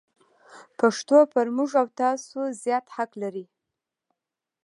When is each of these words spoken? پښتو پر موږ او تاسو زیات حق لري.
پښتو 0.79 1.17
پر 1.33 1.47
موږ 1.55 1.71
او 1.81 1.87
تاسو 2.01 2.39
زیات 2.63 2.85
حق 2.95 3.11
لري. 3.21 3.45